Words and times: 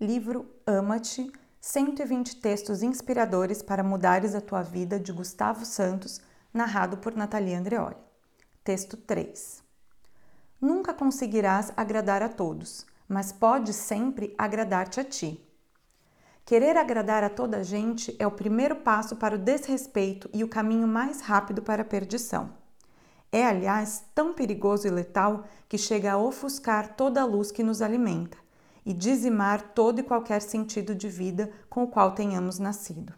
livro 0.00 0.46
Ama-te 0.66 1.30
120 1.60 2.36
textos 2.36 2.82
inspiradores 2.82 3.60
para 3.60 3.84
mudares 3.84 4.34
a 4.34 4.40
tua 4.40 4.62
vida 4.62 4.98
de 4.98 5.12
Gustavo 5.12 5.66
Santos, 5.66 6.22
narrado 6.54 6.96
por 6.96 7.14
Natalia 7.14 7.58
Andreoli. 7.58 7.96
Texto 8.64 8.96
3. 8.96 9.62
Nunca 10.58 10.94
conseguirás 10.94 11.70
agradar 11.76 12.22
a 12.22 12.30
todos, 12.30 12.86
mas 13.06 13.30
podes 13.30 13.76
sempre 13.76 14.34
agradar-te 14.38 15.00
a 15.00 15.04
ti. 15.04 15.46
Querer 16.46 16.78
agradar 16.78 17.22
a 17.22 17.28
toda 17.28 17.58
a 17.58 17.62
gente 17.62 18.16
é 18.18 18.26
o 18.26 18.30
primeiro 18.30 18.76
passo 18.76 19.16
para 19.16 19.34
o 19.34 19.38
desrespeito 19.38 20.30
e 20.32 20.42
o 20.42 20.48
caminho 20.48 20.88
mais 20.88 21.20
rápido 21.20 21.60
para 21.60 21.82
a 21.82 21.84
perdição. 21.84 22.54
É, 23.30 23.44
aliás, 23.44 24.02
tão 24.14 24.32
perigoso 24.32 24.86
e 24.86 24.90
letal 24.90 25.44
que 25.68 25.76
chega 25.76 26.12
a 26.12 26.18
ofuscar 26.18 26.96
toda 26.96 27.20
a 27.20 27.26
luz 27.26 27.52
que 27.52 27.62
nos 27.62 27.82
alimenta 27.82 28.38
e 28.84 28.92
dizimar 28.92 29.72
todo 29.74 30.00
e 30.00 30.02
qualquer 30.02 30.42
sentido 30.42 30.94
de 30.94 31.08
vida 31.08 31.50
com 31.68 31.84
o 31.84 31.88
qual 31.88 32.12
tenhamos 32.12 32.58
nascido. 32.58 33.12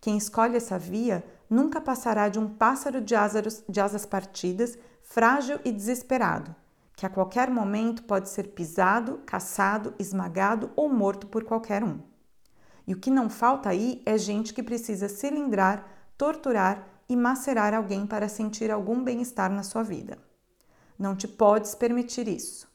Quem 0.00 0.16
escolhe 0.16 0.56
essa 0.56 0.78
via 0.78 1.24
nunca 1.48 1.80
passará 1.80 2.28
de 2.28 2.38
um 2.38 2.48
pássaro 2.48 3.00
de 3.00 3.14
asas, 3.14 3.64
de 3.68 3.80
asas 3.80 4.06
partidas, 4.06 4.78
frágil 5.02 5.58
e 5.64 5.72
desesperado, 5.72 6.54
que 6.94 7.06
a 7.06 7.10
qualquer 7.10 7.50
momento 7.50 8.04
pode 8.04 8.28
ser 8.28 8.48
pisado, 8.48 9.20
caçado, 9.26 9.94
esmagado 9.98 10.70
ou 10.76 10.88
morto 10.88 11.26
por 11.26 11.44
qualquer 11.44 11.82
um. 11.82 12.00
E 12.86 12.94
o 12.94 12.98
que 12.98 13.10
não 13.10 13.28
falta 13.28 13.68
aí 13.68 14.02
é 14.06 14.16
gente 14.16 14.54
que 14.54 14.62
precisa 14.62 15.08
cilindrar, 15.08 15.86
torturar 16.16 16.86
e 17.08 17.16
macerar 17.16 17.74
alguém 17.74 18.06
para 18.06 18.28
sentir 18.28 18.70
algum 18.70 19.02
bem-estar 19.02 19.50
na 19.50 19.62
sua 19.62 19.82
vida. 19.82 20.18
Não 20.98 21.14
te 21.14 21.28
podes 21.28 21.74
permitir 21.74 22.28
isso. 22.28 22.68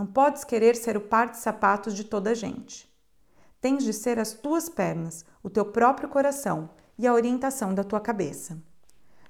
Não 0.00 0.06
podes 0.06 0.44
querer 0.44 0.76
ser 0.76 0.96
o 0.96 1.00
par 1.02 1.28
de 1.28 1.36
sapatos 1.36 1.94
de 1.94 2.04
toda 2.04 2.30
a 2.30 2.34
gente. 2.34 2.90
Tens 3.60 3.84
de 3.84 3.92
ser 3.92 4.18
as 4.18 4.32
tuas 4.32 4.66
pernas, 4.66 5.26
o 5.42 5.50
teu 5.50 5.62
próprio 5.62 6.08
coração 6.08 6.70
e 6.96 7.06
a 7.06 7.12
orientação 7.12 7.74
da 7.74 7.84
tua 7.84 8.00
cabeça. 8.00 8.56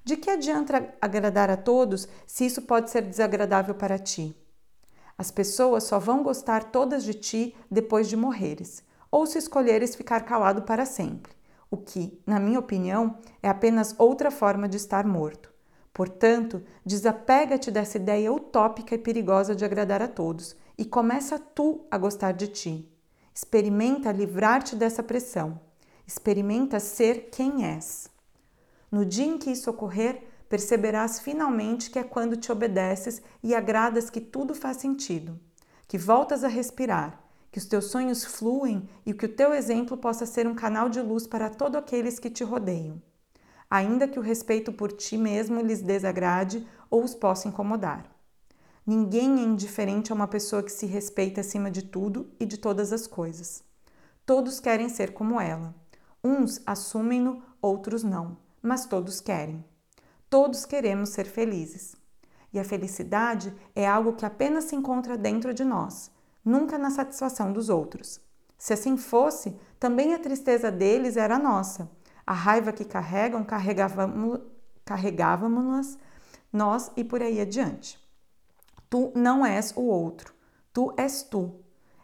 De 0.01 0.15
que 0.15 0.29
adianta 0.29 0.95
agradar 1.01 1.49
a 1.49 1.57
todos 1.57 2.07
se 2.25 2.45
isso 2.45 2.61
pode 2.61 2.89
ser 2.89 3.01
desagradável 3.01 3.75
para 3.75 3.99
ti? 3.99 4.33
As 5.17 5.29
pessoas 5.29 5.83
só 5.83 5.99
vão 5.99 6.23
gostar 6.23 6.71
todas 6.71 7.03
de 7.03 7.15
ti 7.15 7.53
depois 7.69 8.07
de 8.07 8.15
morreres, 8.15 8.81
ou 9.11 9.25
se 9.25 9.39
escolheres 9.39 9.93
ficar 9.93 10.21
calado 10.21 10.61
para 10.61 10.85
sempre, 10.85 11.33
o 11.69 11.75
que, 11.75 12.17
na 12.25 12.39
minha 12.39 12.59
opinião, 12.59 13.19
é 13.43 13.49
apenas 13.49 13.93
outra 13.97 14.31
forma 14.31 14.69
de 14.69 14.77
estar 14.77 15.05
morto. 15.05 15.50
Portanto, 15.93 16.63
desapega-te 16.85 17.69
dessa 17.69 17.97
ideia 17.97 18.31
utópica 18.31 18.95
e 18.95 18.97
perigosa 18.97 19.53
de 19.53 19.65
agradar 19.65 20.01
a 20.01 20.07
todos 20.07 20.55
e 20.77 20.85
começa 20.85 21.37
tu 21.37 21.85
a 21.91 21.97
gostar 21.97 22.31
de 22.31 22.47
ti. 22.47 22.89
Experimenta 23.33 24.11
livrar-te 24.11 24.75
dessa 24.75 25.03
pressão. 25.03 25.59
Experimenta 26.07 26.79
ser 26.79 27.29
quem 27.29 27.65
és. 27.65 28.09
No 28.91 29.05
dia 29.05 29.25
em 29.25 29.37
que 29.37 29.51
isso 29.51 29.69
ocorrer, 29.69 30.23
perceberás 30.49 31.19
finalmente 31.19 31.89
que 31.89 31.99
é 31.99 32.03
quando 32.03 32.35
te 32.35 32.51
obedeces 32.51 33.21
e 33.41 33.55
agradas 33.55 34.09
que 34.09 34.19
tudo 34.19 34.53
faz 34.53 34.77
sentido, 34.77 35.39
que 35.87 35.97
voltas 35.97 36.43
a 36.43 36.49
respirar, 36.49 37.23
que 37.51 37.57
os 37.57 37.65
teus 37.65 37.85
sonhos 37.85 38.25
fluem 38.25 38.89
e 39.05 39.13
que 39.13 39.25
o 39.25 39.33
teu 39.33 39.53
exemplo 39.53 39.95
possa 39.95 40.25
ser 40.25 40.47
um 40.47 40.55
canal 40.55 40.89
de 40.89 41.01
luz 41.01 41.25
para 41.25 41.49
todos 41.49 41.77
aqueles 41.77 42.19
que 42.19 42.29
te 42.29 42.43
rodeiam, 42.43 43.01
ainda 43.71 44.07
que 44.07 44.19
o 44.19 44.21
respeito 44.21 44.71
por 44.71 44.91
ti 44.91 45.17
mesmo 45.17 45.61
lhes 45.61 45.81
desagrade 45.81 46.67
ou 46.89 47.03
os 47.03 47.15
possa 47.15 47.47
incomodar. 47.47 48.05
Ninguém 48.85 49.39
é 49.39 49.43
indiferente 49.43 50.11
a 50.11 50.15
uma 50.15 50.27
pessoa 50.27 50.61
que 50.61 50.71
se 50.71 50.85
respeita 50.85 51.41
acima 51.41 51.71
de 51.71 51.81
tudo 51.81 52.29
e 52.39 52.45
de 52.45 52.57
todas 52.57 52.91
as 52.91 53.07
coisas. 53.07 53.63
Todos 54.25 54.59
querem 54.59 54.89
ser 54.89 55.13
como 55.13 55.39
ela. 55.39 55.73
Uns 56.23 56.61
assumem-no, 56.65 57.41
outros 57.61 58.03
não, 58.03 58.37
mas 58.61 58.85
todos 58.85 59.21
querem. 59.21 59.63
Todos 60.29 60.65
queremos 60.65 61.09
ser 61.09 61.25
felizes. 61.25 61.95
E 62.53 62.59
a 62.59 62.63
felicidade 62.63 63.53
é 63.73 63.87
algo 63.87 64.13
que 64.13 64.25
apenas 64.25 64.65
se 64.65 64.75
encontra 64.75 65.17
dentro 65.17 65.53
de 65.53 65.63
nós 65.63 66.11
nunca 66.43 66.77
na 66.77 66.89
satisfação 66.89 67.53
dos 67.53 67.69
outros. 67.69 68.19
Se 68.57 68.73
assim 68.73 68.97
fosse, 68.97 69.55
também 69.79 70.13
a 70.13 70.19
tristeza 70.19 70.71
deles 70.71 71.17
era 71.17 71.39
nossa. 71.39 71.89
A 72.31 72.33
raiva 72.33 72.71
que 72.71 72.85
carregam, 72.85 73.45
carregávamos 74.85 75.97
nós 76.49 76.89
e 76.95 77.03
por 77.03 77.21
aí 77.21 77.41
adiante. 77.41 77.99
Tu 78.89 79.11
não 79.13 79.45
és 79.45 79.73
o 79.75 79.81
outro, 79.81 80.33
tu 80.71 80.93
és 80.95 81.23
tu. 81.23 81.59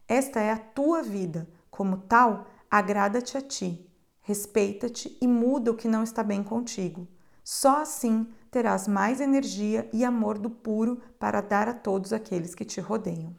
Esta 0.06 0.42
é 0.42 0.52
a 0.52 0.58
tua 0.58 1.02
vida. 1.02 1.48
Como 1.72 2.00
tal, 2.00 2.46
agrada-te 2.70 3.38
a 3.38 3.42
ti, 3.42 3.90
respeita-te 4.20 5.18
e 5.22 5.26
muda 5.26 5.72
o 5.72 5.76
que 5.76 5.88
não 5.88 6.04
está 6.04 6.24
bem 6.24 6.44
contigo. 6.44 7.08
Só 7.42 7.82
assim 7.82 8.28
terás 8.52 8.86
mais 8.86 9.22
energia 9.22 9.90
e 9.94 10.04
amor 10.04 10.38
do 10.38 10.50
puro 10.50 11.02
para 11.18 11.40
dar 11.40 11.70
a 11.70 11.74
todos 11.74 12.12
aqueles 12.12 12.54
que 12.54 12.66
te 12.66 12.82
rodeiam. 12.82 13.34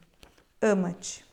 Ama-te. 0.62 1.27